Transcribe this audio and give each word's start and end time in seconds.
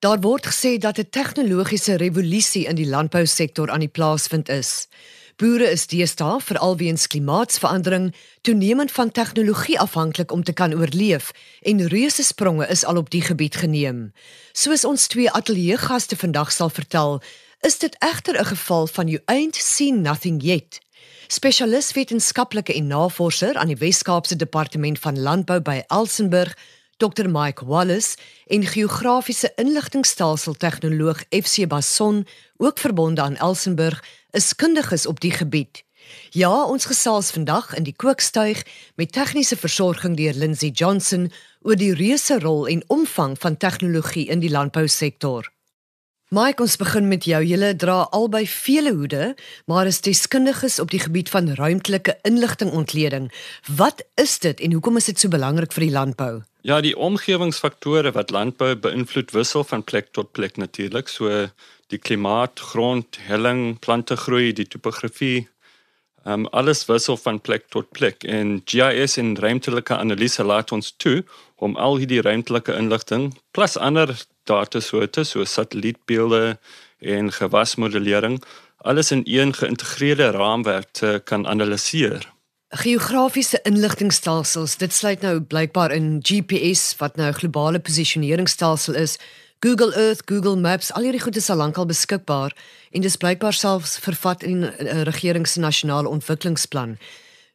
Daar 0.00 0.20
word 0.20 0.46
gesê 0.46 0.78
dat 0.78 0.98
'n 0.98 1.10
tegnologiese 1.10 1.94
revolusie 1.96 2.64
in 2.64 2.74
die 2.74 2.88
landbousektor 2.88 3.70
aan 3.70 3.84
die 3.84 3.88
plaasvind 3.88 4.48
is. 4.48 4.88
Boere 5.36 5.70
is 5.70 5.86
deesdae 5.86 6.40
veral 6.40 6.76
weens 6.76 7.06
klimaatsverandering 7.06 8.14
toenemend 8.40 8.92
van 8.92 9.10
tegnologie 9.10 9.80
afhanklik 9.80 10.32
om 10.32 10.42
te 10.42 10.52
kan 10.52 10.74
oorleef 10.74 11.30
en 11.62 11.88
reuse 11.88 12.22
spronge 12.22 12.66
is 12.66 12.84
al 12.84 12.96
op 12.96 13.10
die 13.10 13.22
gebied 13.22 13.56
geneem. 13.56 14.12
Soos 14.52 14.84
ons 14.84 15.06
twee 15.06 15.30
ateljeegaste 15.30 16.16
vandag 16.16 16.52
sal 16.52 16.70
vertel, 16.70 17.22
is 17.60 17.78
dit 17.78 17.96
egter 17.98 18.40
'n 18.40 18.44
geval 18.44 18.86
van 18.86 19.08
you 19.08 19.20
ain't 19.24 19.56
seen 19.56 20.00
nothing 20.00 20.42
yet. 20.42 20.80
Spesialis 21.26 21.92
wetenskaplike 21.92 22.74
en 22.74 22.86
navorser 22.86 23.54
aan 23.54 23.66
die 23.66 23.76
Wes-Kaapse 23.76 24.36
Departement 24.36 24.98
van 24.98 25.20
Landbou 25.20 25.60
by 25.60 25.82
Elsenburg, 25.86 26.56
Dr 27.00 27.28
Mike 27.28 27.64
Wallace 27.64 28.16
en 28.46 28.66
geografiese 28.66 29.52
inligtingstelsel 29.56 30.54
tegnoloog 30.54 31.22
FC 31.28 31.66
Bason, 31.68 32.26
ook 32.56 32.78
verbonde 32.78 33.20
aan 33.20 33.36
Elsenburg, 33.36 34.04
is 34.30 34.54
kundiges 34.54 35.06
op 35.06 35.20
die 35.20 35.30
gebied. 35.30 35.84
Ja, 36.30 36.64
ons 36.64 36.84
gesels 36.84 37.30
vandag 37.30 37.72
in 37.74 37.86
die 37.88 37.96
kookstuig 37.96 38.60
met 39.00 39.12
tegniese 39.12 39.56
versorging 39.56 40.16
deur 40.16 40.36
Lindsay 40.36 40.68
Johnson 40.68 41.30
oor 41.64 41.78
die 41.80 41.94
reuse 41.94 42.38
rol 42.38 42.68
en 42.68 42.84
omvang 42.86 43.38
van 43.38 43.56
tegnologie 43.56 44.26
in 44.28 44.44
die 44.44 44.52
landbousektor. 44.52 45.48
Mike, 46.28 46.62
ons 46.62 46.76
begin 46.76 47.08
met 47.08 47.24
jou. 47.24 47.40
Julle 47.42 47.72
dra 47.76 48.04
albei 48.12 48.44
vele 48.46 48.92
hoede, 48.92 49.32
maar 49.66 49.88
is 49.88 50.04
deskundiges 50.04 50.78
op 50.78 50.92
die 50.92 51.00
gebied 51.00 51.32
van 51.32 51.48
ruimtelike 51.48 52.18
inligtingontleding. 52.22 53.32
Wat 53.76 54.04
is 54.20 54.38
dit 54.38 54.60
en 54.60 54.72
hoekom 54.72 55.00
is 55.00 55.10
dit 55.10 55.18
so 55.18 55.32
belangrik 55.32 55.72
vir 55.72 55.88
die 55.88 55.94
landbou? 55.96 56.34
Ja, 56.62 56.80
die 56.84 56.92
omgewingsfaktore 56.92 58.10
wat 58.12 58.30
landbou 58.30 58.74
beïnvloed 58.76 59.30
wissel 59.32 59.64
van 59.64 59.84
plek 59.84 60.10
tot 60.12 60.32
plek 60.36 60.58
natuurlik. 60.60 61.08
So 61.08 61.46
die 61.88 61.98
klimaat, 61.98 62.60
grond, 62.60 63.16
helling, 63.24 63.78
plantegroei, 63.80 64.52
die 64.52 64.66
topografie, 64.68 65.48
um, 66.28 66.44
alles 66.52 66.84
wissel 66.84 67.16
van 67.16 67.40
plek 67.40 67.70
tot 67.72 67.88
plek. 67.96 68.26
En 68.28 68.60
GIS 68.68 69.16
en 69.16 69.32
ruimtelike 69.40 69.96
analise 69.96 70.44
laat 70.44 70.72
ons 70.76 70.92
toe 70.96 71.22
om 71.56 71.76
al 71.80 71.96
hierdie 72.02 72.20
ruimtelike 72.20 72.76
inligting 72.76 73.30
plus 73.56 73.78
ander 73.80 74.12
datasoorte 74.44 75.24
soos 75.24 75.56
satellietbeelde 75.56 76.58
en 77.00 77.32
gewasmodellering 77.32 78.36
alles 78.84 79.10
in 79.10 79.22
een 79.24 79.54
geïntegreerde 79.56 80.30
raamwerk 80.36 80.92
te 80.92 81.20
kan 81.24 81.46
analiseer. 81.46 82.28
Geografiese 82.70 83.58
inligtingstelsels, 83.66 84.76
dit 84.78 84.92
sluit 84.94 85.24
nou 85.26 85.40
blykbaar 85.42 85.90
in 85.90 86.20
GPS 86.22 86.94
wat 87.00 87.16
nou 87.16 87.28
'n 87.28 87.34
globale 87.34 87.80
posisioneringsstelsel 87.80 88.94
is. 88.94 89.18
Google 89.58 89.94
Earth, 89.94 90.22
Google 90.24 90.56
Maps, 90.56 90.92
al 90.92 91.02
hierdie 91.02 91.20
goed 91.20 91.36
is 91.36 91.50
al 91.50 91.56
lankal 91.56 91.86
beskikbaar 91.86 92.54
en 92.90 93.00
dis 93.00 93.16
blykbaar 93.16 93.52
selfs 93.52 93.98
vervat 93.98 94.42
in 94.42 94.58
'n 94.60 94.86
uh, 94.86 95.02
regering 95.02 95.46
se 95.46 95.60
nasionale 95.60 96.08
ontwikkelingsplan. 96.08 96.98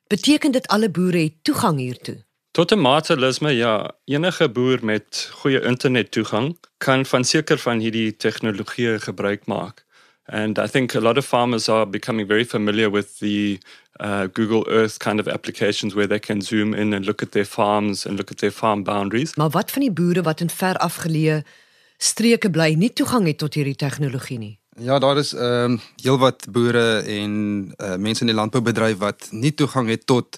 Beteken 0.07 0.51
dit 0.51 0.67
alle 0.67 0.89
boere 0.89 1.23
het 1.23 1.43
toegang 1.43 1.79
hiertoe? 1.79 2.23
Tot 2.51 2.71
'n 2.71 2.79
mate 2.79 3.17
lisme 3.17 3.51
ja, 3.51 3.95
enige 4.05 4.49
boer 4.49 4.85
met 4.85 5.29
goeie 5.31 5.61
internettoegang 5.61 6.57
kan 6.77 7.05
van 7.05 7.23
seker 7.23 7.57
van 7.57 7.79
hierdie 7.79 8.15
tegnologie 8.17 8.99
gebruik 8.99 9.45
maak. 9.45 9.84
And 10.27 10.57
I 10.57 10.67
think 10.67 10.95
a 10.95 10.99
lot 10.99 11.17
of 11.17 11.25
farmers 11.25 11.69
are 11.69 11.85
becoming 11.85 12.27
very 12.27 12.43
familiar 12.43 12.89
with 12.89 13.19
the 13.19 13.59
uh, 13.99 14.27
Google 14.33 14.65
Earth 14.67 14.97
kind 14.99 15.19
of 15.19 15.27
applications 15.27 15.93
where 15.93 16.07
they 16.07 16.19
can 16.19 16.41
zoom 16.41 16.73
in 16.73 16.93
and 16.93 17.05
look 17.05 17.21
at 17.21 17.31
their 17.31 17.45
farms 17.45 18.05
and 18.05 18.17
look 18.17 18.31
at 18.31 18.37
their 18.37 18.51
farm 18.51 18.83
boundaries. 18.83 19.35
Maar 19.35 19.49
wat 19.49 19.71
van 19.71 19.81
die 19.81 19.91
boere 19.91 20.21
wat 20.21 20.41
in 20.41 20.49
ver 20.49 20.77
afgeleë 20.77 21.43
streke 21.97 22.49
bly 22.49 22.73
nie 22.73 22.93
toegang 22.93 23.27
het 23.27 23.37
tot 23.37 23.53
hierdie 23.53 23.75
tegnologie 23.75 24.39
nie? 24.39 24.59
Ja, 24.81 24.99
daar 24.99 25.17
is 25.17 25.33
ehm 25.33 25.77
um, 25.77 25.79
heelwat 26.03 26.49
boere 26.51 26.99
en 26.99 27.31
uh, 27.77 27.95
mense 27.95 28.25
in 28.25 28.33
die 28.33 28.35
landboubedryf 28.35 28.97
wat 28.97 29.27
nie 29.31 29.53
toegang 29.53 29.87
het 29.89 30.05
tot 30.05 30.37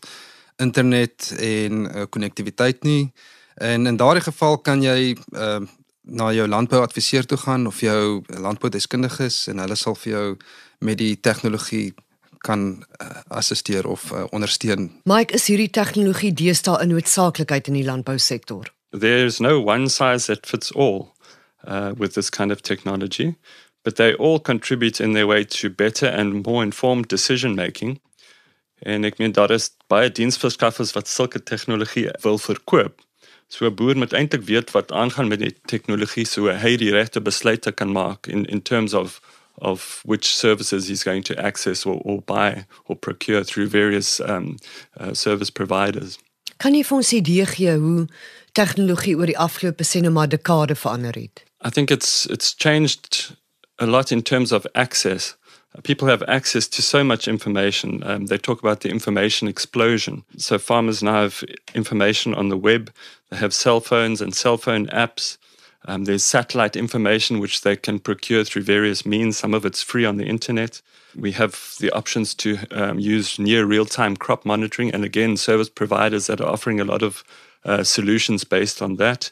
internet 0.58 1.34
en 1.40 1.88
konnektiwiteit 2.09 2.84
uh, 2.84 2.92
nie. 2.92 3.12
En 3.56 3.88
in 3.88 3.97
daardie 3.97 4.24
geval 4.24 4.58
kan 4.58 4.81
jy 4.81 5.16
ehm 5.31 5.64
uh, 5.64 5.76
na 6.09 6.31
jou 6.34 6.47
landbouadviseur 6.47 7.25
toe 7.25 7.38
gaan 7.38 7.68
of 7.68 7.79
jou 7.79 8.23
landboudeskundiges 8.28 9.47
en 9.51 9.59
hulle 9.59 9.75
sal 9.75 9.95
vir 9.95 10.12
jou 10.12 10.28
met 10.79 10.97
die 10.97 11.16
tegnologie 11.19 11.94
kan 12.45 12.85
uh, 13.01 13.07
assisteer 13.28 13.88
of 13.88 14.12
uh, 14.12 14.23
ondersteun. 14.29 14.91
Mike, 15.03 15.34
is 15.34 15.47
hierdie 15.47 15.69
tegnologie 15.69 16.34
deesdae 16.34 16.84
'n 16.84 16.94
noodsaaklikheid 16.94 17.67
in 17.67 17.73
die 17.73 17.85
landbousektor? 17.85 18.72
There's 18.91 19.40
no 19.40 19.59
one 19.59 19.90
size 19.90 20.25
that 20.31 20.47
fits 20.47 20.72
all 20.72 21.12
uh, 21.67 21.91
with 21.97 22.13
this 22.13 22.29
kind 22.29 22.51
of 22.51 22.62
technology, 22.62 23.35
but 23.84 23.96
they 23.96 24.16
all 24.16 24.40
contribute 24.40 25.03
in 25.03 25.13
their 25.13 25.28
way 25.28 25.44
to 25.46 25.69
better 25.69 26.09
and 26.09 26.46
more 26.46 26.63
informed 26.63 27.07
decision 27.07 27.56
making. 27.56 28.00
En 28.79 29.03
ek 29.03 29.17
meen 29.17 29.31
daar 29.31 29.51
is 29.51 29.72
baie 29.88 30.12
diensverskaffers 30.12 30.94
wat 30.94 31.07
sulke 31.07 31.44
tegnologie 31.44 32.09
wil 32.22 32.38
verkoop. 32.38 33.01
So 33.47 33.66
'n 33.66 33.75
boer 33.75 33.97
moet 33.97 34.13
eintlik 34.13 34.44
weet 34.44 34.72
wat 34.72 34.91
aangaan 34.91 35.28
met 35.28 35.40
die 35.40 35.56
tegnologie 35.66 36.25
so 36.25 36.47
hy 36.47 36.75
die 36.78 36.91
regte 36.91 37.22
besluite 37.22 37.72
kan 37.72 37.91
maak 37.91 38.28
in 38.28 38.46
in 38.46 38.62
terms 38.62 38.94
of 38.94 39.22
of 39.59 40.02
which 40.06 40.35
services 40.35 40.88
he's 40.88 41.03
going 41.03 41.24
to 41.24 41.34
access 41.35 41.85
or 41.85 42.00
or 42.03 42.22
buy 42.22 42.66
or 42.85 42.96
procure 42.96 43.44
through 43.44 43.69
various 43.69 44.19
um 44.19 44.58
uh, 45.00 45.13
service 45.13 45.52
providers. 45.52 46.18
Kan 46.58 46.74
jy 46.74 46.84
vir 46.84 46.97
ons 46.97 47.13
idee 47.13 47.46
gee 47.46 47.78
hoe 47.78 48.08
tegnologie 48.52 49.16
oor 49.16 49.25
die 49.25 49.38
afgelope 49.38 49.84
sene 49.84 50.09
maar 50.09 50.29
dekade 50.29 50.75
verander 50.75 51.16
het? 51.16 51.44
I 51.66 51.69
think 51.69 51.91
it's 51.91 52.25
it's 52.29 52.53
changed 52.58 53.38
a 53.75 53.85
lot 53.85 54.12
in 54.12 54.22
terms 54.22 54.52
of 54.52 54.66
access. 54.74 55.38
people 55.84 56.08
have 56.08 56.24
access 56.28 56.68
to 56.68 56.81
so 56.81 57.03
much 57.03 57.28
information. 57.28 58.03
Um, 58.03 58.25
they 58.28 58.38
talk 58.38 58.59
about 58.59 58.81
the 58.81 58.90
information 58.90 59.47
explosion. 59.47 60.24
So 60.38 60.58
farmers 60.58 61.03
now 61.03 61.14
have 61.14 61.44
information 61.74 62.34
on 62.34 62.50
the 62.50 62.58
web. 62.58 62.91
They 63.30 63.38
have 63.38 63.54
cell 63.54 63.80
phones 63.80 64.22
and 64.22 64.34
cell 64.34 64.58
phone 64.58 64.88
apps. 64.88 65.38
Um, 65.86 66.06
there's 66.06 66.24
satellite 66.24 66.76
information 66.76 67.40
which 67.40 67.62
they 67.62 67.76
can 67.76 68.00
procure 68.00 68.44
through 68.44 68.64
various 68.64 69.06
means. 69.06 69.38
Some 69.38 69.54
of 69.54 69.66
it's 69.66 69.82
free 69.82 70.06
on 70.06 70.18
the 70.18 70.26
internet. 70.26 70.82
We 71.16 71.32
have 71.34 71.76
the 71.80 71.92
options 71.92 72.34
to 72.36 72.58
um, 72.72 73.00
use 73.00 73.40
near 73.40 73.66
real 73.66 73.86
time 73.86 74.18
crop 74.18 74.46
monitoring, 74.46 74.94
and 74.94 75.06
again, 75.06 75.38
service 75.38 75.70
providers 75.70 76.28
that 76.28 76.42
are 76.42 76.50
offering 76.50 76.80
a 76.80 76.86
lot 76.86 77.04
of 77.04 77.24
uh, 77.64 77.84
solutions 77.84 78.44
based 78.44 78.82
on 78.82 78.96
that. 78.98 79.32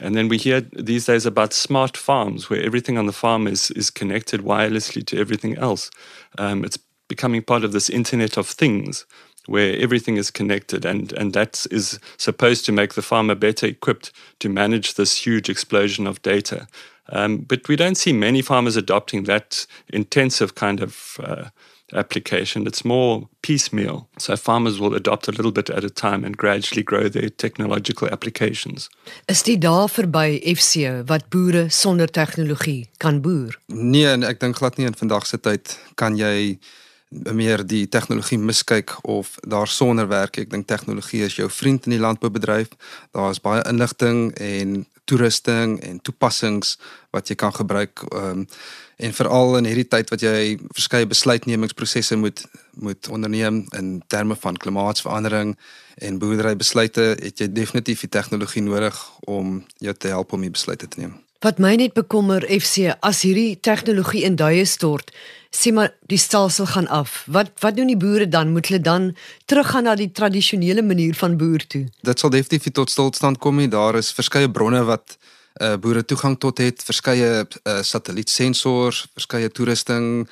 And 0.00 0.14
then 0.14 0.28
we 0.28 0.38
hear 0.38 0.60
these 0.60 1.06
days 1.06 1.26
about 1.26 1.52
smart 1.52 1.96
farms 1.96 2.48
where 2.48 2.62
everything 2.62 2.96
on 2.96 3.06
the 3.06 3.12
farm 3.12 3.46
is, 3.46 3.70
is 3.72 3.90
connected 3.90 4.40
wirelessly 4.40 5.04
to 5.06 5.18
everything 5.18 5.58
else. 5.58 5.90
Um, 6.38 6.64
it's 6.64 6.78
becoming 7.08 7.42
part 7.42 7.64
of 7.64 7.72
this 7.72 7.90
Internet 7.90 8.38
of 8.38 8.46
Things 8.46 9.04
where 9.46 9.76
everything 9.78 10.16
is 10.16 10.30
connected 10.30 10.84
and, 10.84 11.12
and 11.12 11.32
that 11.32 11.66
is 11.70 11.98
supposed 12.16 12.64
to 12.66 12.72
make 12.72 12.94
the 12.94 13.02
farmer 13.02 13.34
better 13.34 13.66
equipped 13.66 14.12
to 14.38 14.48
manage 14.48 14.94
this 14.94 15.26
huge 15.26 15.48
explosion 15.48 16.06
of 16.06 16.22
data. 16.22 16.66
Um, 17.12 17.38
but 17.38 17.68
we 17.68 17.76
don't 17.76 17.96
see 17.96 18.12
many 18.12 18.42
farmers 18.42 18.76
adopting 18.76 19.24
that 19.24 19.66
intensive 19.88 20.54
kind 20.54 20.80
of 20.80 21.18
uh, 21.22 21.48
application. 21.92 22.66
It's 22.66 22.84
more 22.84 23.28
piecemeal. 23.42 24.08
So 24.18 24.36
farmers 24.36 24.78
will 24.78 24.94
adopt 24.94 25.28
a 25.28 25.32
little 25.32 25.52
bit 25.52 25.70
at 25.70 25.84
a 25.84 25.90
time 25.90 26.24
and 26.24 26.36
gradually 26.36 26.82
grow 26.82 27.08
their 27.08 27.28
technological 27.30 28.08
applications. 28.08 28.88
Is 29.26 29.42
dit 29.42 29.60
daar 29.60 29.88
verby 29.88 30.40
FC 30.56 30.74
wat 31.06 31.28
boere 31.28 31.68
sonder 31.68 32.10
tegnologie 32.10 32.88
kan 32.96 33.20
boer? 33.20 33.58
Nee, 33.66 34.06
en 34.06 34.22
ek 34.22 34.40
dink 34.40 34.56
glad 34.56 34.76
nie 34.76 34.86
in 34.86 34.94
vandag 34.94 35.26
se 35.26 35.40
tyd 35.40 35.78
kan 35.94 36.16
jy 36.16 36.58
meer 37.10 37.66
die 37.66 37.88
tegnologie 37.88 38.38
miskyk 38.38 38.94
of 39.02 39.34
daar 39.42 39.68
sonder 39.68 40.08
werk. 40.08 40.38
Ek 40.38 40.50
dink 40.50 40.66
tegnologie 40.70 41.24
is 41.26 41.36
jou 41.36 41.48
vriend 41.50 41.88
in 41.88 41.96
die 41.96 42.02
landboubedryf. 42.02 42.70
Daar 43.10 43.34
is 43.34 43.42
baie 43.42 43.64
inligting 43.66 44.30
en 44.38 44.84
toerusting 45.10 45.80
en 45.82 45.98
toepassings 46.06 46.76
wat 47.10 47.28
jy 47.28 47.34
kan 47.34 47.54
gebruik 47.54 48.04
um, 48.14 48.44
en 49.00 49.16
veral 49.16 49.56
in 49.58 49.66
hierdie 49.66 49.88
tyd 49.90 50.12
wat 50.12 50.22
jy 50.22 50.58
verskeie 50.76 51.08
besluitnemingsprosesse 51.10 52.18
moet 52.20 52.44
moet 52.80 53.08
onderneem 53.10 53.64
in 53.76 53.88
terme 54.06 54.36
van 54.38 54.56
klimaatsverandering 54.56 55.56
en 56.06 56.20
boerderybesluite 56.22 57.08
het 57.18 57.42
jy 57.42 57.50
definitief 57.52 58.06
die 58.06 58.14
tegnologie 58.18 58.62
nodig 58.62 59.00
om 59.26 59.58
jou 59.82 59.96
te 59.96 60.14
help 60.14 60.32
om 60.32 60.46
die 60.46 60.54
besluite 60.54 60.88
te 60.88 61.02
neem. 61.02 61.18
Wat 61.40 61.56
my 61.56 61.70
net 61.80 61.94
bekommer 61.96 62.44
FC 62.44 62.90
as 63.00 63.22
hierdie 63.24 63.54
tegnologie 63.64 64.26
in 64.28 64.34
duie 64.36 64.66
stort, 64.68 65.08
sê 65.48 65.70
maar 65.72 65.94
die 66.12 66.18
stelsel 66.20 66.66
gaan 66.68 66.88
af. 66.92 67.22
Wat 67.32 67.54
wat 67.64 67.78
doen 67.78 67.88
die 67.88 67.96
boere 67.96 68.26
dan? 68.28 68.52
Moet 68.52 68.68
hulle 68.68 68.80
dan 68.84 69.06
teruggaan 69.48 69.88
na 69.88 69.94
die 69.96 70.10
tradisionele 70.12 70.84
manier 70.84 71.16
van 71.16 71.38
boer 71.40 71.64
toe? 71.64 71.86
Dit 72.04 72.20
sal 72.20 72.34
definitief 72.36 72.68
tot 72.76 72.92
stilstand 72.92 73.40
kom 73.40 73.56
nie. 73.56 73.70
Daar 73.72 73.96
is 73.96 74.12
verskeie 74.12 74.52
bronne 74.52 74.84
wat 74.84 75.16
uh 75.64 75.78
boere 75.80 76.04
toegang 76.04 76.36
tot 76.38 76.60
het, 76.60 76.84
verskeie 76.84 77.32
uh 77.48 77.80
satellietsensors, 77.88 79.06
verskeie 79.16 79.48
toerusting 79.48 80.28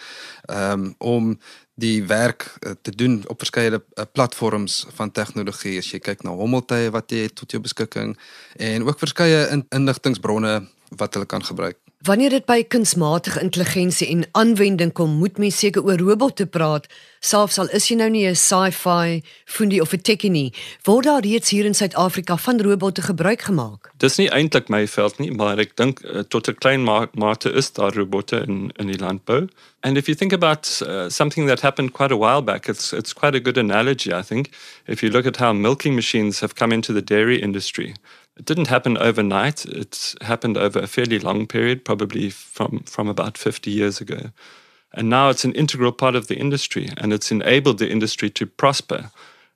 um 0.53 0.93
om 0.99 1.39
die 1.79 2.05
werk 2.05 2.51
uh, 2.67 2.73
te 2.83 2.91
doen 2.91 3.23
op 3.31 3.39
verskeie 3.39 3.71
uh, 3.79 4.05
platforms 4.13 4.85
van 4.99 5.11
tegnologie. 5.15 5.79
As 5.79 5.89
jy 5.93 6.01
kyk 6.03 6.25
na 6.27 6.35
hommeltuie 6.35 6.91
wat 6.93 7.13
jy 7.15 7.29
het 7.29 7.37
tot 7.39 7.55
jou 7.55 7.61
beskikking 7.63 8.17
en 8.59 8.85
ook 8.85 8.99
verskeie 8.99 9.47
in, 9.55 9.63
inligtingbronne 9.73 10.59
wat 10.97 11.15
hulle 11.15 11.27
kan 11.27 11.45
gebruik. 11.45 11.77
Wanneer 12.07 12.31
dit 12.31 12.45
by 12.47 12.63
kunsmatige 12.71 13.41
intelligensie 13.43 14.07
en 14.07 14.21
aanwending 14.39 14.93
kom, 14.95 15.17
moet 15.19 15.39
mens 15.43 15.57
seker 15.59 15.83
oor 15.83 15.99
robotte 15.99 16.47
praat, 16.47 16.87
selfs 17.19 17.59
al 17.59 17.73
is 17.75 17.89
jy 17.91 17.97
nou 17.99 18.07
nie 18.09 18.27
'n 18.29 18.37
sci-fi 18.37 19.23
fundie 19.45 19.81
of 19.83 19.93
'n 19.93 20.01
techie 20.01 20.31
nie. 20.31 20.53
Word 20.85 21.05
daar 21.05 21.23
reeds 21.23 21.51
hier 21.51 21.65
in 21.65 21.75
Suid-Afrika 21.75 22.37
van 22.37 22.61
robotte 22.61 23.03
gebruik 23.03 23.41
gemaak? 23.43 23.91
Dis 23.99 24.17
nie 24.17 24.31
eintlik 24.31 24.69
my 24.69 24.87
veld 24.87 25.19
nie, 25.19 25.31
maar 25.31 25.59
ek 25.59 25.77
dink 25.77 26.01
uh, 26.05 26.21
tot 26.21 26.49
'n 26.49 26.55
klein 26.55 26.85
mate 27.15 27.53
is 27.53 27.73
daar 27.73 27.93
robotte 27.95 28.45
in 28.47 28.71
in 28.79 28.87
die 28.87 28.99
landbou. 28.99 29.49
And 29.83 29.97
if 29.97 30.07
you 30.07 30.15
think 30.15 30.33
about 30.33 30.81
uh, 30.87 31.09
something 31.09 31.49
that 31.49 31.61
happened 31.63 31.93
quite 31.93 32.15
a 32.15 32.17
while 32.17 32.43
back, 32.43 32.69
it's 32.69 32.93
it's 32.93 33.13
quite 33.13 33.37
a 33.37 33.41
good 33.41 33.59
analogy, 33.59 34.13
I 34.13 34.23
think. 34.23 34.51
If 34.87 35.03
you 35.03 35.11
look 35.11 35.27
at 35.27 35.39
how 35.39 35.53
milking 35.53 35.95
machines 35.95 36.41
have 36.41 36.55
come 36.55 36.75
into 36.75 36.93
the 36.93 37.05
dairy 37.05 37.43
industry, 37.43 37.95
It 38.39 38.45
didn't 38.45 38.69
happen 38.69 38.97
overnight. 38.97 39.65
It 39.67 40.15
happened 40.21 40.57
over 40.57 40.79
a 40.79 40.87
fairly 40.87 41.19
long 41.19 41.47
period, 41.47 41.85
probably 41.85 42.31
from, 42.31 42.85
from 42.87 43.09
about 43.09 43.37
50 43.37 43.71
years 43.71 44.01
ago. 44.01 44.31
And 44.95 45.11
now 45.11 45.29
it's 45.29 45.45
an 45.45 45.53
integral 45.53 45.93
part 45.93 46.15
of 46.15 46.29
the 46.29 46.37
industry 46.37 46.89
and 46.97 47.13
it's 47.13 47.31
enabled 47.31 47.79
the 47.79 47.91
industry 47.91 48.31
to 48.31 48.47
prosper. 48.47 49.11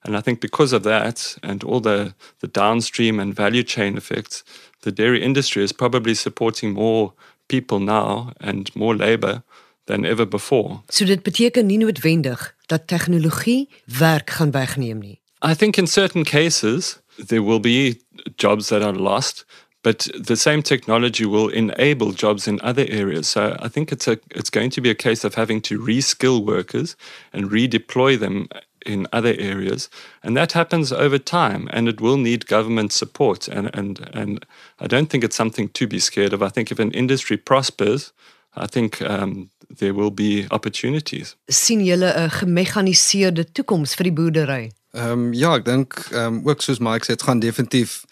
And 0.05 0.17
I 0.17 0.21
think 0.21 0.41
because 0.41 0.73
of 0.73 0.83
that 0.83 1.39
and 1.43 1.65
all 1.65 1.81
the, 1.81 2.15
the 2.41 2.49
downstream 2.49 3.21
and 3.21 3.35
value 3.35 3.63
chain 3.63 3.97
effects, 3.97 4.45
the 4.83 4.93
dairy 4.93 5.23
industry 5.23 5.63
is 5.63 5.73
probably 5.73 6.15
supporting 6.15 6.73
more 6.73 7.13
people 7.49 7.79
now 7.79 8.33
and 8.41 8.75
more 8.75 8.97
labor 8.97 9.43
than 9.87 10.05
ever 10.05 10.27
before. 10.27 10.83
So 10.89 11.05
dit 11.05 11.23
beteken 11.23 11.67
nie 11.67 11.79
noodwendig 11.79 12.55
dat 12.67 12.87
tegnologie 12.87 13.69
werk 13.99 14.31
gaan 14.31 14.51
wegneem 14.51 14.99
nie. 14.99 15.21
I 15.45 15.55
think 15.55 15.77
in 15.77 15.87
certain 15.87 16.25
cases 16.25 17.01
there 17.17 17.43
will 17.43 17.61
be 17.61 18.01
jobs 18.37 18.69
that 18.69 18.83
are 18.83 18.93
lost, 18.93 19.45
but 19.83 20.09
the 20.15 20.37
same 20.37 20.63
technology 20.63 21.27
will 21.27 21.49
enable 21.49 22.13
jobs 22.13 22.47
in 22.47 22.61
other 22.63 22.87
areas. 22.89 23.29
So 23.29 23.57
I 23.61 23.69
think 23.69 23.91
it's 23.93 24.09
a 24.09 24.19
it's 24.31 24.51
going 24.51 24.71
to 24.71 24.81
be 24.81 24.91
a 24.91 24.95
case 24.95 25.25
of 25.25 25.35
having 25.35 25.61
to 25.63 25.79
reskill 25.79 26.45
workers 26.45 26.97
and 27.33 27.51
redeploy 27.51 28.19
them 28.19 28.49
in 28.87 29.07
other 29.13 29.35
areas, 29.39 29.89
and 30.23 30.37
that 30.37 30.53
happens 30.53 30.93
over 30.93 31.19
time, 31.19 31.69
and 31.73 31.89
it 31.89 32.01
will 32.01 32.17
need 32.17 32.47
government 32.47 32.93
support. 32.93 33.49
And 33.49 33.71
and 33.75 34.09
and 34.13 34.47
I 34.81 34.87
don't 34.87 35.11
think 35.11 35.25
it's 35.25 35.37
something 35.37 35.69
to 35.71 35.87
be 35.87 35.99
scared 35.99 36.33
of. 36.33 36.43
I 36.43 36.49
think 36.49 36.71
if 36.71 36.79
an 36.79 36.93
industry 36.93 37.37
prospers, 37.37 38.13
I 38.57 38.67
think 38.67 39.01
um, 39.03 39.51
there 39.79 39.95
will 39.95 40.11
be 40.11 40.47
opportunities. 40.51 41.37
sien 41.49 41.81
julle 41.81 42.13
'n 42.15 42.31
gemekaniseerde 42.31 43.53
toekoms 43.53 43.95
vir 43.95 44.05
die 44.05 44.13
boerdery? 44.13 44.71
Ehm 44.95 45.13
um, 45.13 45.33
ja, 45.33 45.57
ek 45.57 45.65
dink 45.65 45.95
ehm 46.13 46.27
um, 46.27 46.49
ook 46.49 46.63
soos 46.63 46.79
Mike 46.79 47.05
sê, 47.05 47.17
dit 47.17 47.23
gaan 47.23 47.41
definitief 47.41 48.05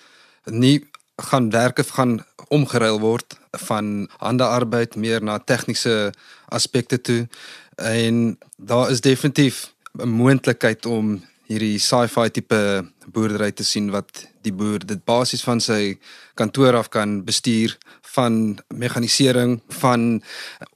nie 0.45 0.89
gaan 1.17 1.51
werke 1.51 1.85
gaan 1.85 2.21
omgeruil 2.49 3.01
word 3.01 3.39
van 3.67 4.09
hande 4.19 4.45
arbeid 4.45 4.97
meer 4.97 5.23
na 5.23 5.39
tegniese 5.39 6.13
aspekte 6.49 7.01
toe. 7.01 7.29
En 7.77 8.39
daar 8.57 8.91
is 8.91 9.01
definitief 9.01 9.73
'n 9.99 10.09
moontlikheid 10.09 10.87
om 10.87 11.23
hierdie 11.51 11.79
sci-fi 11.79 12.31
tipe 12.31 12.87
boerdery 13.11 13.51
te 13.53 13.65
sien 13.65 13.91
wat 13.91 14.27
die 14.47 14.53
boer 14.53 14.79
dit 14.87 15.01
basies 15.05 15.43
van 15.43 15.61
sy 15.61 15.99
kantoor 16.39 16.77
af 16.79 16.91
kan 16.95 17.25
bestuur 17.27 17.75
van 18.15 18.59
mekanisering 18.69 19.59
van 19.81 20.23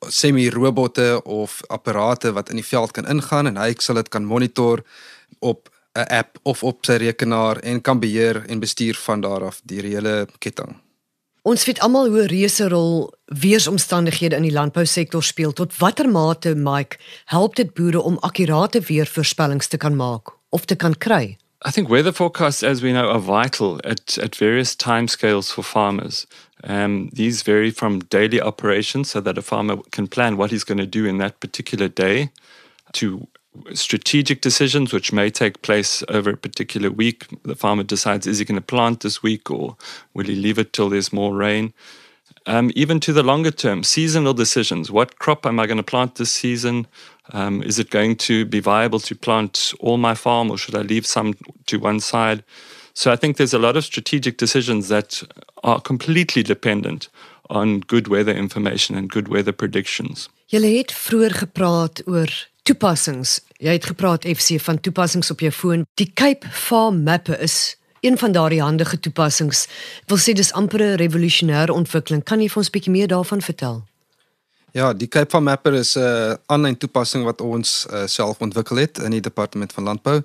semi-robotte 0.09 1.23
of 1.23 1.61
apparate 1.69 2.33
wat 2.33 2.51
in 2.51 2.57
die 2.57 2.67
veld 2.67 2.91
kan 2.97 3.07
ingaan 3.07 3.47
en 3.47 3.61
hy 3.63 3.71
sal 3.79 4.01
dit 4.01 4.11
kan 4.11 4.27
monitor 4.27 4.83
op 5.39 5.71
'n 5.95 6.07
app 6.11 6.39
of 6.43 6.63
op 6.63 6.85
sy 6.85 6.93
rekenaar 6.93 7.57
en 7.57 7.81
kan 7.81 8.01
beheer 8.01 8.45
en 8.47 8.61
bestuur 8.61 8.95
van 8.95 9.21
daar 9.21 9.45
af 9.45 9.61
die 9.65 9.81
hele 9.81 10.27
ketting. 10.39 10.77
Ons 11.45 11.65
weet 11.65 11.81
almal 11.85 12.09
hoe 12.09 12.27
reuse 12.27 12.69
rol 12.69 13.13
weeromstandighede 13.25 14.37
in 14.37 14.47
die 14.47 14.53
landbousektor 14.53 15.23
speel. 15.23 15.53
Tot 15.53 15.77
watter 15.77 16.09
mate, 16.09 16.55
Mike, 16.55 16.97
help 17.25 17.57
dit 17.57 17.75
boere 17.75 18.01
om 18.01 18.17
akkurate 18.19 18.81
weervoorspellings 18.81 19.69
te 19.69 19.77
kan 19.77 19.97
maak 19.97 20.33
of 20.49 20.65
te 20.65 20.77
kan 20.77 20.97
kry? 20.97 21.37
I 21.67 21.71
think 21.71 21.89
weather 21.89 22.13
forecasts, 22.13 22.63
as 22.63 22.81
we 22.81 22.93
know, 22.93 23.09
are 23.09 23.21
vital 23.21 23.81
at, 23.85 24.19
at 24.19 24.37
various 24.37 24.75
timescales 24.77 25.53
for 25.53 25.63
farmers. 25.63 26.27
Um, 26.63 27.11
these 27.13 27.43
vary 27.43 27.71
from 27.71 27.99
daily 28.09 28.41
operations 28.41 29.11
so 29.11 29.21
that 29.21 29.39
a 29.39 29.43
farmer 29.43 29.77
can 29.91 30.07
plan 30.07 30.37
what 30.37 30.51
he's 30.51 30.65
going 30.65 30.79
to 30.79 30.87
do 30.87 31.07
in 31.07 31.19
that 31.19 31.41
particular 31.41 31.89
day 31.89 32.31
to 32.93 33.29
strategic 33.73 34.41
decisions 34.41 34.93
which 34.93 35.13
may 35.13 35.31
take 35.31 35.63
place 35.63 36.03
over 36.09 36.31
a 36.31 36.37
particular 36.37 36.91
week. 36.91 37.27
The 37.43 37.55
farmer 37.55 37.83
decides 37.83 38.27
is 38.27 38.39
he 38.39 38.45
going 38.45 38.61
to 38.61 38.63
plant 38.63 39.01
this 39.01 39.23
week 39.23 39.51
or 39.51 39.77
will 40.13 40.27
he 40.27 40.35
leave 40.35 40.59
it 40.59 40.73
till 40.73 40.91
there's 40.91 41.13
more 41.13 41.35
rain? 41.35 41.73
Um, 42.47 42.71
even 42.75 43.01
to 43.01 43.13
the 43.13 43.23
longer 43.23 43.51
term, 43.51 43.83
seasonal 43.83 44.35
decisions. 44.35 44.91
What 44.91 45.19
crop 45.19 45.47
am 45.47 45.59
I 45.59 45.67
going 45.67 45.79
to 45.79 45.83
plant 45.83 46.17
this 46.17 46.33
season? 46.33 46.87
Um, 47.33 47.63
is 47.63 47.79
it 47.79 47.91
going 47.91 48.17
to 48.17 48.45
be 48.45 48.61
viable 48.61 49.01
to 49.01 49.15
plant 49.15 49.73
all 49.81 49.97
my 49.97 50.15
farm 50.15 50.51
or 50.51 50.59
should 50.59 50.75
I 50.75 50.83
leave 50.83 51.07
some 51.07 51.35
to 51.67 51.79
one 51.79 52.01
side? 52.01 52.45
So 52.93 53.11
I 53.11 53.17
think 53.17 53.37
there's 53.37 53.55
a 53.55 53.59
lot 53.59 53.77
of 53.77 53.85
strategic 53.85 54.37
decisions 54.37 54.89
that 54.89 55.23
are 55.63 55.81
completely 55.81 56.43
dependent 56.43 57.09
on 57.51 57.81
good 57.81 58.09
weather 58.09 58.33
information 58.33 58.97
and 58.97 59.11
good 59.11 59.29
weather 59.29 59.53
predictions. 59.53 60.29
Julle 60.47 60.77
het 60.77 60.93
vroeër 60.93 61.35
gepraat 61.35 62.03
oor 62.07 62.31
toepassings. 62.65 63.39
Jy 63.61 63.77
het 63.77 63.87
gepraat 63.93 64.25
FC 64.25 64.59
van 64.65 64.81
toepassings 64.81 65.31
op 65.31 65.41
jou 65.45 65.53
foon. 65.53 65.87
Die 66.01 66.11
Cape 66.17 66.49
Farm 66.51 67.03
Mapper 67.05 67.41
is 67.41 67.77
een 68.01 68.19
van 68.19 68.33
daardie 68.33 68.63
handige 68.63 69.01
toepassings. 69.01 69.67
Ek 70.05 70.13
wil 70.13 70.21
sê 70.21 70.33
dis 70.37 70.53
amper 70.53 70.81
'n 70.83 71.01
revolusionêre 71.01 71.73
ontwikkeling. 71.73 72.25
Kan 72.25 72.41
jy 72.41 72.49
vir 72.49 72.57
ons 72.57 72.69
'n 72.69 72.73
bietjie 72.73 72.93
meer 72.93 73.09
daarvan 73.09 73.41
vertel? 73.41 73.85
Ja, 74.75 74.89
die 74.93 75.07
Cape 75.07 75.31
Farm 75.31 75.45
Mapper 75.45 75.75
is 75.79 75.95
'n 75.95 76.01
uh, 76.01 76.35
aanlyn 76.47 76.77
toepassing 76.77 77.25
wat 77.25 77.41
ons 77.41 77.87
uh, 77.91 78.07
self 78.07 78.41
ontwikkel 78.41 78.77
het 78.77 78.99
in 78.99 79.11
die 79.11 79.21
departement 79.21 79.73
van 79.73 79.85
landbou. 79.85 80.23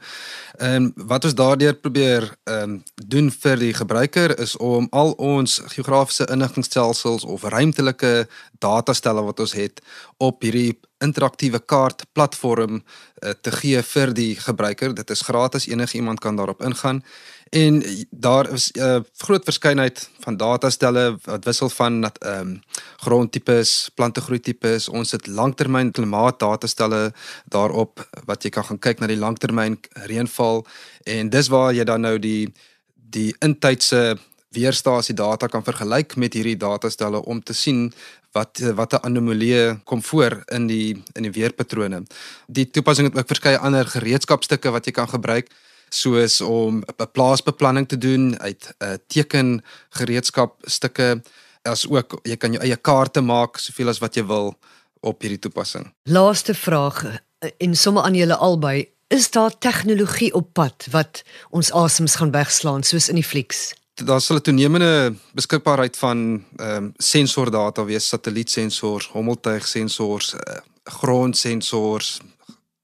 En 0.58 0.92
wat 0.96 1.24
ons 1.24 1.36
daardeur 1.36 1.76
probeer 1.76 2.38
ehm 2.44 2.64
um, 2.64 2.84
doen 2.96 3.32
vir 3.32 3.58
die 3.58 3.74
gebruiker 3.74 4.40
is 4.40 4.58
om 4.58 4.88
al 4.90 5.12
ons 5.12 5.62
geografiese 5.66 6.26
inligtingstelsels 6.34 7.24
of 7.24 7.44
ruimtelike 7.44 8.28
datastelle 8.60 9.22
wat 9.22 9.40
ons 9.40 9.54
het 9.54 9.82
op 10.18 10.42
hierdie 10.42 10.80
interaktiewe 10.98 11.60
kaart 11.60 12.04
platform 12.12 12.82
uh, 12.82 13.30
te 13.42 13.52
gee 13.52 13.82
vir 13.82 14.14
die 14.14 14.36
gebruiker. 14.36 14.94
Dit 14.94 15.10
is 15.10 15.22
gratis, 15.22 15.68
enige 15.68 15.98
iemand 15.98 16.20
kan 16.20 16.36
daarop 16.36 16.62
ingaan. 16.62 17.04
En 17.50 17.84
daar 18.10 18.52
is 18.52 18.72
'n 18.72 18.80
uh, 18.80 19.00
groot 19.18 19.44
verskeidenheid 19.44 20.10
van 20.20 20.38
datastelle 20.38 21.18
wat 21.24 21.46
wissel 21.46 21.70
van 21.70 22.04
ehm 22.04 22.40
um, 22.40 22.62
grondtipes, 22.98 23.90
plantegroeitipes. 23.96 24.90
Ons 24.90 25.12
het 25.12 25.28
langtermyn 25.28 25.92
klimaatdatastelle 25.92 27.14
daarop 27.46 28.08
wat 28.26 28.44
jy 28.44 28.50
kan 28.50 28.64
gaan 28.64 28.80
kyk 28.80 29.00
na 29.00 29.08
die 29.08 29.18
langtermyn 29.18 29.80
reënval 29.94 30.68
en 31.04 31.30
dis 31.30 31.48
waar 31.48 31.74
jy 31.74 31.84
dan 31.84 32.02
nou 32.02 32.20
die 32.20 32.54
die 32.94 33.36
intydse 33.40 34.18
weerstasie 34.50 35.16
data 35.16 35.48
kan 35.48 35.64
vergelyk 35.64 36.16
met 36.16 36.34
hierdie 36.34 36.58
datastelle 36.58 37.22
om 37.22 37.44
te 37.44 37.54
sien 37.54 37.94
wat 38.32 38.60
wat 38.76 38.94
'n 38.94 39.06
anomalie 39.06 39.80
kom 39.84 40.04
voor 40.04 40.44
in 40.46 40.68
die 40.68 41.04
in 41.14 41.24
die 41.24 41.32
weerpatrone. 41.32 42.04
Die 42.48 42.70
toepassing 42.70 43.08
het 43.08 43.18
ook 43.18 43.28
verskeie 43.28 43.58
ander 43.58 43.86
gereedskapstukke 43.86 44.70
wat 44.72 44.86
jy 44.86 44.92
kan 44.92 45.10
gebruik 45.10 45.50
soos 45.90 46.42
om 46.42 46.84
'n 46.98 47.12
plaasbeplanning 47.12 47.88
te 47.88 47.98
doen 47.98 48.40
uit 48.40 48.70
'n 48.78 48.84
uh, 48.84 48.94
teken 49.08 49.64
gereedskapstukke 49.90 51.22
as 51.62 51.88
ook 51.88 52.20
jy 52.24 52.36
kan 52.36 52.52
jou 52.52 52.64
eie 52.64 52.78
kaarte 52.78 53.22
maak 53.22 53.58
soveel 53.58 53.90
as 53.90 54.00
wat 54.00 54.16
jy 54.16 54.26
wil 54.26 54.56
op 55.02 55.22
hierdie 55.22 55.40
toepassing. 55.40 55.94
Laaste 56.04 56.54
vraag 56.54 57.20
en 57.58 57.76
sommer 57.76 58.04
aan 58.04 58.16
julle 58.16 58.36
albei, 58.36 58.90
is 59.08 59.32
daar 59.32 59.58
tegnologie 59.58 60.34
op 60.34 60.54
pad 60.54 60.88
wat 60.92 61.24
ons 61.50 61.72
asems 61.72 62.16
gaan 62.16 62.32
wegslaan 62.32 62.84
soos 62.84 63.10
in 63.10 63.16
die 63.16 63.24
flieks? 63.24 63.74
daar 64.06 64.22
sal 64.22 64.38
'n 64.38 64.42
toenemende 64.42 65.16
beskikbaarheid 65.34 65.98
van 65.98 66.46
ehm 66.56 66.76
um, 66.76 66.94
sensordata 66.98 67.86
wees, 67.86 68.08
satellietsensors, 68.08 69.08
hommeltuigsensors, 69.08 70.34
uh, 70.34 70.40
grondsensors, 70.84 72.20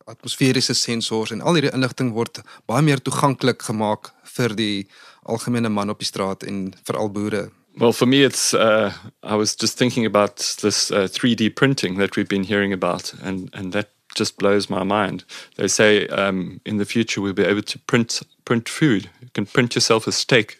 atmosferiese 0.05 0.74
sensors 0.74 1.31
en 1.33 1.41
al 1.41 1.57
hierdie 1.57 1.74
inligting 1.74 2.13
word 2.13 2.41
baie 2.69 2.83
meer 2.85 3.01
toeganklik 3.01 3.65
gemaak 3.67 4.12
vir 4.38 4.55
die 4.57 4.85
algemene 5.25 5.69
man 5.69 5.89
op 5.89 6.01
die 6.03 6.09
straat 6.09 6.43
en 6.43 6.74
veral 6.85 7.09
boere. 7.09 7.50
Well, 7.77 7.91
for 7.91 8.07
me, 8.07 8.24
it's. 8.24 8.53
Uh, 8.53 8.93
I 9.21 9.35
was 9.35 9.55
just 9.55 9.77
thinking 9.77 10.05
about 10.05 10.38
this 10.62 10.91
uh, 10.91 11.09
3D 11.12 11.55
printing 11.55 11.97
that 11.97 12.15
we've 12.15 12.29
been 12.29 12.45
hearing 12.45 12.71
about, 12.71 13.13
and, 13.21 13.50
and 13.53 13.74
that 13.74 13.89
just 14.15 14.38
blows 14.38 14.69
my 14.69 14.83
mind. 14.83 15.25
They 15.57 15.67
say 15.67 16.07
um, 16.07 16.62
in 16.63 16.77
the 16.77 16.85
future 16.85 17.19
we'll 17.19 17.33
be 17.33 17.43
able 17.43 17.63
to 17.63 17.79
print 17.79 18.21
print 18.45 18.69
food. 18.69 19.09
You 19.21 19.29
can 19.33 19.45
print 19.45 19.75
yourself 19.75 20.07
a 20.07 20.13
steak 20.13 20.57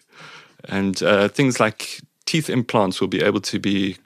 And 0.69 1.01
uh, 1.03 1.27
things 1.27 1.59
like 1.59 2.01
teeth 2.25 2.49
implants 2.49 2.99
will 2.99 3.07
be 3.07 3.21
able 3.21 3.41
to 3.41 3.59
be 3.59 3.97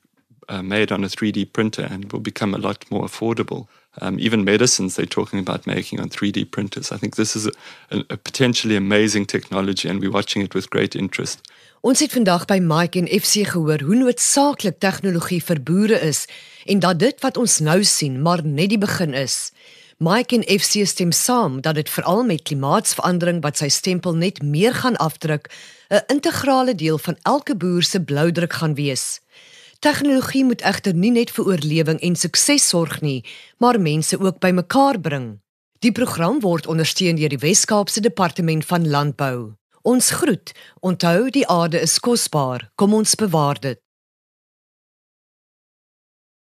uh, 0.50 0.62
made 0.62 0.92
on 0.92 1.04
a 1.04 1.08
3D 1.08 1.54
printer 1.54 1.88
and 1.90 2.12
will 2.12 2.20
become 2.20 2.54
a 2.54 2.58
lot 2.58 2.86
more 2.92 3.04
affordable. 3.04 3.68
Um, 4.02 4.18
even 4.18 4.44
medicines 4.44 4.96
they're 4.96 5.06
talking 5.06 5.40
about 5.40 5.66
making 5.66 6.00
on 6.00 6.10
3D 6.10 6.52
printers. 6.52 6.92
I 6.92 6.98
think 6.98 7.16
this 7.16 7.36
is 7.36 7.48
a, 7.48 7.52
a, 8.10 8.18
potentially 8.18 8.76
amazing 8.76 9.26
technology 9.26 9.90
and 9.90 10.00
we're 10.00 10.12
watching 10.12 10.42
it 10.42 10.54
with 10.54 10.70
great 10.70 10.96
interest. 10.96 11.42
Ons 11.82 12.00
het 12.00 12.12
vandag 12.12 12.46
by 12.46 12.60
Mike 12.60 13.00
en 13.00 13.08
FC 13.08 13.46
gehoor 13.48 13.82
hoe 13.82 13.96
noodsaaklik 13.96 14.80
tegnologie 14.80 15.40
vir 15.44 15.62
boere 15.64 16.00
is 16.04 16.26
en 16.66 16.80
dat 16.80 17.00
dit 17.00 17.22
wat 17.24 17.38
ons 17.38 17.60
nou 17.60 17.84
sien 17.84 18.22
maar 18.22 18.44
net 18.44 18.70
die 18.70 18.82
begin 18.82 19.14
is. 19.14 19.52
Mike 20.00 20.36
en 20.36 20.44
FC 20.60 20.86
stem 20.88 21.12
saam 21.12 21.62
dat 21.62 21.76
dit 21.76 21.90
veral 21.90 22.24
met 22.24 22.44
klimaatsverandering 22.48 23.42
wat 23.44 23.60
sy 23.60 23.68
stempel 23.68 24.16
net 24.16 24.42
meer 24.44 24.74
gaan 24.74 24.96
afdruk, 24.96 25.52
'n 25.90 26.04
integrale 26.08 26.76
deel 26.76 26.98
van 26.98 27.18
elke 27.24 27.56
boer 27.56 27.84
se 27.84 28.00
bloudruk 28.00 28.54
gaan 28.54 28.76
wees. 28.76 29.20
Tegnologie 29.80 30.44
moet 30.44 30.62
egter 30.68 30.92
nie 30.94 31.12
net 31.16 31.30
vir 31.32 31.46
oorlewing 31.54 32.02
en 32.04 32.16
sukses 32.20 32.66
sorg 32.68 32.98
nie, 33.00 33.22
maar 33.64 33.80
mense 33.80 34.18
ook 34.20 34.42
bymekaar 34.44 35.00
bring. 35.00 35.28
Die 35.80 35.94
program 35.96 36.42
word 36.44 36.68
ondersteun 36.68 37.16
deur 37.16 37.32
die 37.32 37.40
Wes-Kaapse 37.40 38.04
Departement 38.04 38.66
van 38.68 38.90
Landbou. 38.92 39.56
Ons 39.88 40.10
groet. 40.20 40.52
Onthou 40.84 41.30
die 41.32 41.46
aarde 41.48 41.80
is 41.80 41.96
kosbaar. 42.04 42.68
Kom 42.76 42.94
ons 42.94 43.16
bewaar 43.16 43.60
dit. 43.64 43.80